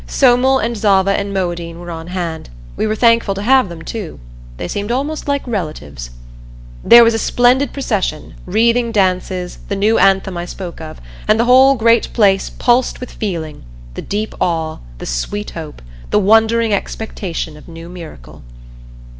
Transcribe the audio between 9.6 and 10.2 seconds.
the new